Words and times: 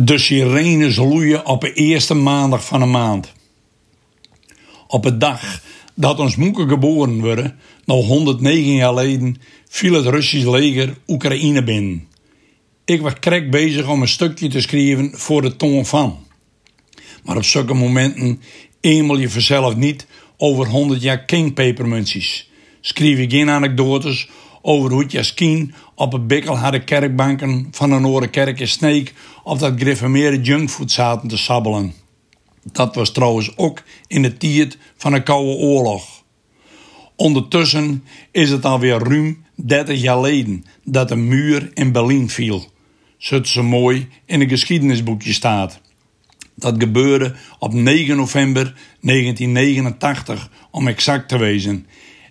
De 0.00 0.18
sirenes 0.18 0.96
loeien 0.96 1.46
op 1.46 1.60
de 1.60 1.72
eerste 1.72 2.14
maandag 2.14 2.64
van 2.64 2.80
de 2.80 2.86
maand. 2.86 3.32
Op 4.86 5.02
de 5.02 5.16
dag 5.16 5.62
dat 5.94 6.18
ons 6.18 6.36
moeke 6.36 6.68
geboren 6.68 7.22
werden, 7.22 7.58
nog 7.84 8.06
109 8.06 8.72
jaar 8.72 8.88
geleden, 8.88 9.36
viel 9.68 9.92
het 9.92 10.06
Russisch 10.06 10.46
leger 10.46 10.96
Oekraïne 11.06 11.64
binnen. 11.64 12.08
Ik 12.84 13.00
was 13.00 13.12
krek 13.18 13.50
bezig 13.50 13.88
om 13.88 14.02
een 14.02 14.08
stukje 14.08 14.48
te 14.48 14.60
schrijven 14.60 15.10
voor 15.14 15.42
de 15.42 15.56
toon 15.56 15.86
van. 15.86 16.18
Maar 17.24 17.36
op 17.36 17.44
zulke 17.44 17.74
momenten 17.74 18.40
emel 18.80 19.18
je 19.18 19.30
vanzelf 19.30 19.76
niet 19.76 20.06
over 20.36 20.66
100 20.66 21.02
jaar 21.02 21.24
kingpepermuntjes. 21.24 22.50
Schreef 22.80 23.18
ik 23.18 23.30
geen 23.30 23.50
anekdotes 23.50 24.28
over 24.62 24.90
hoe 24.90 25.32
kind 25.34 25.72
op 25.94 26.12
het 26.12 26.26
bikkel 26.26 26.56
hadden 26.56 26.84
kerkbanken 26.84 27.68
van 27.70 27.92
een 27.92 28.06
orenkerk 28.06 28.60
in 28.60 28.68
Sneek 28.68 29.14
of 29.42 29.58
dat 29.58 29.74
gereformeerde 29.76 30.40
junkfood 30.40 30.90
zaten 30.90 31.28
te 31.28 31.36
sabbelen. 31.36 31.92
Dat 32.72 32.94
was 32.94 33.12
trouwens 33.12 33.56
ook 33.56 33.82
in 34.06 34.22
de 34.22 34.36
tijd 34.36 34.78
van 34.96 35.12
een 35.12 35.22
koude 35.22 35.50
oorlog. 35.50 36.18
Ondertussen 37.16 38.04
is 38.30 38.50
het 38.50 38.64
alweer 38.64 38.98
ruim 38.98 39.44
30 39.54 40.00
jaar 40.00 40.14
geleden 40.14 40.64
dat 40.84 41.08
de 41.08 41.16
muur 41.16 41.70
in 41.74 41.92
Berlijn 41.92 42.28
viel. 42.28 42.64
Zodat 43.16 43.48
ze 43.48 43.62
mooi 43.62 44.08
in 44.26 44.40
een 44.40 44.48
geschiedenisboekje 44.48 45.32
staat. 45.32 45.80
Dat 46.54 46.74
gebeurde 46.78 47.34
op 47.58 47.72
9 47.72 48.16
november 48.16 48.74
1989, 49.00 50.50
om 50.70 50.88
exact 50.88 51.28
te 51.28 51.38
wezen. 51.38 51.86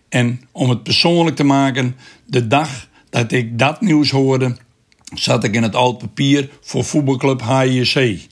En 0.09 0.41
om 0.51 0.69
het 0.69 0.83
persoonlijk 0.83 1.35
te 1.35 1.43
maken, 1.43 1.95
de 2.25 2.47
dag 2.47 2.87
dat 3.09 3.31
ik 3.31 3.59
dat 3.59 3.81
nieuws 3.81 4.09
hoorde, 4.09 4.57
zat 5.13 5.43
ik 5.43 5.55
in 5.55 5.63
het 5.63 5.75
oud 5.75 5.97
papier 5.97 6.49
voor 6.61 6.83
voetbalclub 6.83 7.41
HIC. 7.41 8.27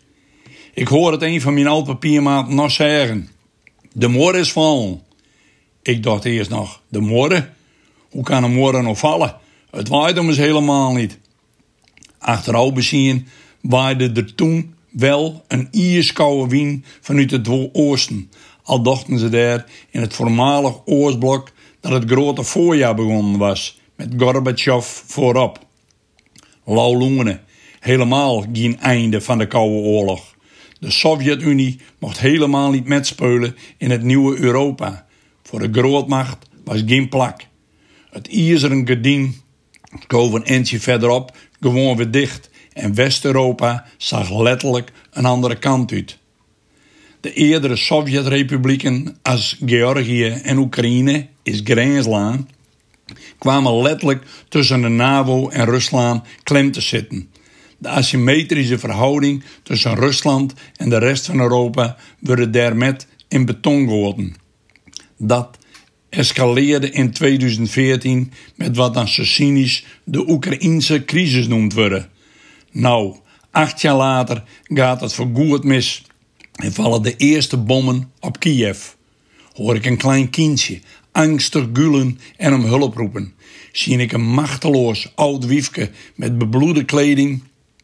Ik 0.73 0.87
hoor 0.87 1.11
het 1.11 1.21
een 1.21 1.41
van 1.41 1.53
mijn 1.53 1.67
oud 1.67 1.85
papiermaat 1.85 2.49
nog 2.49 2.71
zeggen. 2.71 3.29
De 3.93 4.07
morgen 4.07 4.39
is 4.39 4.51
vol. 4.51 5.03
Ik 5.81 6.03
dacht 6.03 6.25
eerst 6.25 6.49
nog, 6.49 6.81
de 6.87 6.99
morgen? 6.99 7.53
Hoe 8.09 8.23
kan 8.23 8.43
een 8.43 8.53
morgen 8.53 8.83
nog 8.83 8.97
vallen? 8.97 9.35
Het 9.71 9.87
waaide 9.87 10.19
ons 10.19 10.37
helemaal 10.37 10.93
niet. 10.93 11.19
Achteraf 12.17 12.73
bezien 12.73 13.27
waaide 13.61 14.11
er 14.13 14.35
toen 14.35 14.75
wel 14.91 15.43
een 15.47 15.67
ierskoude 15.71 16.49
wien 16.49 16.85
vanuit 17.01 17.31
het 17.31 17.49
oosten. 17.73 18.31
Al 18.63 18.81
dachten 18.81 19.19
ze 19.19 19.29
daar 19.29 19.65
in 19.89 20.01
het 20.01 20.13
voormalig 20.13 20.85
Oostblok 20.85 21.51
dat 21.89 22.01
het 22.01 22.11
grote 22.11 22.43
voorjaar 22.43 22.95
begonnen 22.95 23.37
was, 23.37 23.79
met 23.95 24.13
Gorbachev 24.17 24.85
voorop. 24.85 25.65
Lauw 26.65 27.23
helemaal 27.79 28.45
geen 28.53 28.79
einde 28.79 29.21
van 29.21 29.37
de 29.37 29.47
Koude 29.47 29.75
Oorlog. 29.75 30.35
De 30.79 30.91
Sovjet-Unie 30.91 31.79
mocht 31.99 32.19
helemaal 32.19 32.71
niet 32.71 32.85
metspelen 32.85 33.55
in 33.77 33.91
het 33.91 34.03
nieuwe 34.03 34.37
Europa. 34.37 35.05
Voor 35.43 35.59
de 35.59 35.79
grootmacht 35.79 36.45
was 36.63 36.83
geen 36.85 37.09
plak. 37.09 37.41
Het 38.09 38.29
ijzeren 38.31 38.87
gedien 38.87 39.35
koos 40.07 40.33
een 40.33 40.43
eentje 40.43 40.79
verderop 40.79 41.37
gewoon 41.59 41.97
weer 41.97 42.11
dicht 42.11 42.49
en 42.73 42.95
West-Europa 42.95 43.85
zag 43.97 44.41
letterlijk 44.41 44.91
een 45.11 45.25
andere 45.25 45.59
kant 45.59 45.91
uit. 45.91 46.17
De 47.21 47.33
eerdere 47.33 47.75
Sovjet-republieken 47.75 49.17
als 49.21 49.57
Georgië 49.65 50.27
en 50.27 50.57
Oekraïne 50.57 51.33
is 51.45 51.61
grenslaan 51.63 52.47
kwamen 53.37 53.81
letterlijk 53.81 54.23
tussen 54.49 54.81
de 54.81 54.87
NAVO 54.87 55.49
en 55.49 55.65
Rusland 55.65 56.23
klem 56.43 56.71
te 56.71 56.81
zitten. 56.81 57.29
De 57.77 57.89
asymmetrische 57.89 58.79
verhouding 58.79 59.43
tussen 59.63 59.95
Rusland 59.95 60.53
en 60.75 60.89
de 60.89 60.97
rest 60.97 61.25
van 61.25 61.39
Europa 61.39 61.97
werden 62.19 62.51
daarmee 62.51 62.95
in 63.27 63.45
beton 63.45 63.87
gehouden. 63.87 64.35
Dat 65.17 65.57
escaleerde 66.09 66.89
in 66.89 67.11
2014 67.11 68.31
met 68.55 68.75
wat 68.75 68.93
dan 68.93 69.07
zo 69.07 69.25
cynisch 69.25 69.85
de 70.03 70.29
Oekraïnse 70.29 71.05
crisis 71.05 71.47
noemt 71.47 71.73
worden. 71.73 72.09
Nou, 72.71 73.15
acht 73.51 73.81
jaar 73.81 73.95
later 73.95 74.43
gaat 74.63 75.01
het 75.01 75.13
voor 75.13 75.29
goed 75.33 75.63
mis 75.63 76.03
en 76.55 76.73
vallen 76.73 77.01
de 77.01 77.15
eerste 77.17 77.57
bommen 77.57 78.11
op 78.19 78.39
Kiev. 78.39 78.79
Hoor 79.53 79.75
ik 79.75 79.85
een 79.85 79.97
klein 79.97 80.29
kindje 80.29 80.79
angstig 81.15 81.67
gulen 81.73 82.19
en 82.37 82.53
om 82.53 82.63
hulp 82.63 82.95
roepen. 82.95 83.33
Zie 83.71 83.97
ik 83.97 84.11
een 84.11 84.25
machteloos 84.25 85.11
oud 85.15 85.45
wiefke 85.45 85.89
met 86.15 86.37
bebloede 86.37 86.85
kleding 86.85 87.43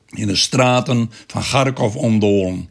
in 0.09 0.27
de 0.27 0.35
straten 0.35 1.11
van 1.27 1.41
Kharkov 1.41 1.95
omdolen. 1.95 2.69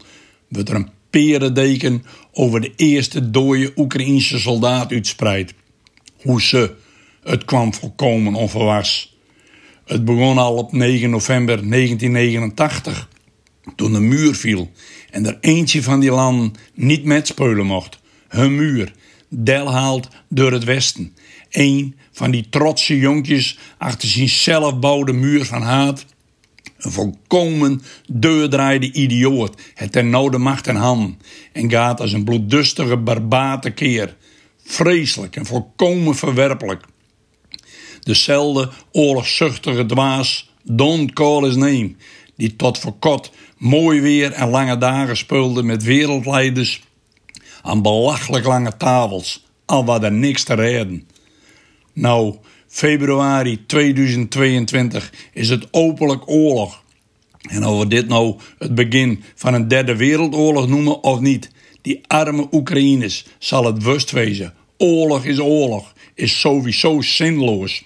Wordt 0.48 0.68
er 0.68 0.74
een 0.74 0.90
perendeken 1.10 2.04
over 2.32 2.60
de 2.60 2.72
eerste 2.76 3.30
dode 3.30 3.72
Oekraïense 3.76 4.38
soldaat 4.38 4.92
uitspreidt. 4.92 5.54
Hoe 6.22 6.42
ze, 6.42 6.74
het 7.22 7.44
kwam 7.44 7.74
volkomen 7.74 8.34
onverwas. 8.34 9.16
Het 9.84 10.04
begon 10.04 10.38
al 10.38 10.56
op 10.56 10.72
9 10.72 11.10
november 11.10 11.68
1989, 11.68 13.08
toen 13.76 13.92
de 13.92 14.00
muur 14.00 14.34
viel 14.34 14.70
en 15.10 15.26
er 15.26 15.38
eentje 15.40 15.82
van 15.82 16.00
die 16.00 16.10
landen 16.10 16.52
niet 16.74 17.04
met 17.04 17.26
spelen 17.26 17.66
mocht. 17.66 17.98
Hun 18.28 18.54
muur, 18.54 18.92
del 19.30 19.72
haalt 19.72 20.08
door 20.28 20.52
het 20.52 20.64
westen. 20.64 21.14
Een 21.50 21.96
van 22.12 22.30
die 22.30 22.48
trotse 22.48 22.98
jonkjes 22.98 23.58
achter 23.78 24.08
zijn 24.08 24.28
zelfbouwde 24.28 25.12
muur 25.12 25.44
van 25.44 25.62
haat. 25.62 26.04
Een 26.76 26.92
volkomen 26.92 27.82
deurdraaide 28.12 28.92
idioot, 28.92 29.60
het 29.74 29.92
ten 29.92 30.10
de 30.10 30.38
macht 30.38 30.66
en 30.66 30.76
hand. 30.76 31.16
En 31.52 31.70
gaat 31.70 32.00
als 32.00 32.12
een 32.12 32.24
bloeddustige 32.24 32.96
barbate 32.96 33.70
keer. 33.70 34.16
Vreselijk 34.64 35.36
en 35.36 35.46
volkomen 35.46 36.14
verwerpelijk. 36.14 36.84
Dezelfde 38.00 38.70
oorlogzuchtige 38.92 39.86
dwaas, 39.86 40.50
don't 40.62 41.12
call 41.12 41.42
his 41.42 41.54
name, 41.54 41.94
die 42.36 42.56
tot 42.56 42.78
voor 42.78 42.98
kort 42.98 43.30
mooi 43.58 44.00
weer 44.00 44.32
en 44.32 44.48
lange 44.48 44.78
dagen 44.78 45.16
speelde 45.16 45.62
met 45.62 45.82
wereldleiders 45.82 46.82
aan 47.62 47.82
belachelijk 47.82 48.44
lange 48.44 48.76
tafels, 48.76 49.46
al 49.64 49.84
wat 49.84 50.02
er 50.02 50.12
niks 50.12 50.44
te 50.44 50.54
redden. 50.54 51.08
Nou, 51.92 52.34
februari 52.66 53.66
2022 53.66 55.12
is 55.32 55.48
het 55.48 55.68
openlijk 55.70 56.30
oorlog. 56.30 56.82
En 57.48 57.66
of 57.66 57.78
we 57.78 57.86
dit 57.86 58.08
nou 58.08 58.36
het 58.58 58.74
begin 58.74 59.22
van 59.34 59.54
een 59.54 59.68
derde 59.68 59.96
wereldoorlog 59.96 60.68
noemen 60.68 61.02
of 61.02 61.20
niet, 61.20 61.50
die 61.82 62.00
arme 62.06 62.48
Oekraïners 62.52 63.26
zal 63.38 63.64
het 63.64 63.82
wust 63.82 64.10
wezen. 64.10 64.54
Oorlog 64.76 65.24
is 65.24 65.38
oorlog, 65.38 65.94
is 66.14 66.40
sowieso 66.40 67.00
zinloos. 67.00 67.84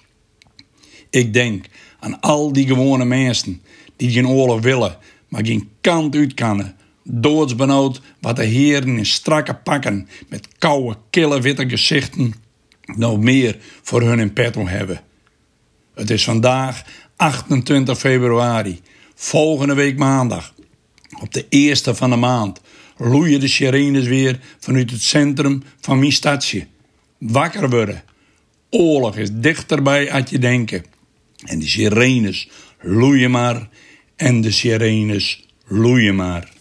Ik 1.10 1.32
denk 1.32 1.66
aan 2.00 2.20
al 2.20 2.52
die 2.52 2.66
gewone 2.66 3.04
mensen 3.04 3.62
die 3.96 4.10
geen 4.10 4.28
oorlog 4.28 4.60
willen, 4.60 4.96
maar 5.28 5.46
geen 5.46 5.68
kant 5.80 6.14
uit 6.14 6.34
kunnen, 6.34 6.76
doodsbenauwd 7.04 8.00
wat 8.20 8.36
de 8.36 8.44
heren 8.44 8.98
in 8.98 9.06
strakke 9.06 9.54
pakken 9.54 10.08
met 10.28 10.48
koude, 10.58 10.96
kille, 11.10 11.40
witte 11.40 11.68
gezichten 11.68 12.34
nog 12.96 13.18
meer 13.18 13.58
voor 13.82 14.02
hun 14.02 14.18
in 14.18 14.32
petto 14.32 14.66
hebben. 14.66 15.00
Het 15.94 16.10
is 16.10 16.24
vandaag 16.24 16.84
28 17.16 17.98
februari, 17.98 18.80
volgende 19.14 19.74
week 19.74 19.98
maandag. 19.98 20.54
Op 21.20 21.32
de 21.32 21.46
eerste 21.48 21.94
van 21.94 22.10
de 22.10 22.16
maand 22.16 22.60
loeien 22.96 23.40
de 23.40 23.48
sirenes 23.48 24.06
weer 24.06 24.40
vanuit 24.58 24.90
het 24.90 25.02
centrum 25.02 25.62
van 25.80 25.98
mijn 25.98 26.12
stadje. 26.12 26.66
Wakker 27.18 27.70
worden. 27.70 28.02
Oorlog 28.70 29.16
is 29.16 29.30
dichterbij 29.32 30.12
als 30.12 30.30
je 30.30 30.38
denken. 30.38 30.84
En 31.44 31.58
de 31.58 31.68
sirenes 31.68 32.48
loeien 32.80 33.30
maar 33.30 33.68
en 34.16 34.40
de 34.40 34.50
sirenes 34.50 35.46
loeien 35.66 36.14
maar. 36.14 36.53